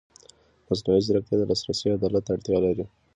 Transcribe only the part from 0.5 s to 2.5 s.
مصنوعي ځیرکتیا د لاسرسي عدالت ته